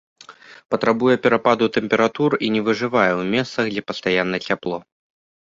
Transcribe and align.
Патрабуе 0.73 1.15
перападаў 1.25 1.69
тэмператур 1.75 2.31
і 2.47 2.49
не 2.57 2.61
выжывае 2.71 3.07
ў 3.19 3.29
месцах, 3.35 3.65
дзе 3.75 3.87
пастаянна 3.93 4.37
цяпло. 4.49 4.77